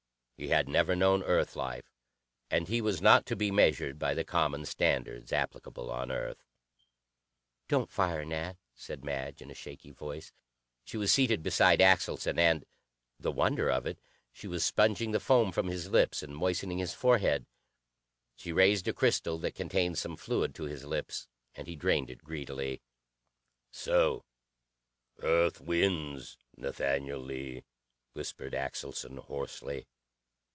[0.37, 1.91] He had never known Earth life,
[2.49, 6.43] and he was not to be measured by the common standards applicable on Earth.
[7.67, 10.31] "Don't fire, Nat," said Madge in a shaky voice.
[10.83, 12.65] She was seated beside Axelson, and
[13.19, 13.99] the wonder of it
[14.31, 17.45] she was sponging the foam from his lips and moistening his forehead.
[18.35, 22.23] She raised a crystal that contained some fluid to his lips, and he drained it
[22.23, 22.81] greedily.
[23.69, 24.25] "So
[25.19, 27.63] Earth wins, Nathaniel Lee,"
[28.13, 29.85] whispered Axelson hoarsely.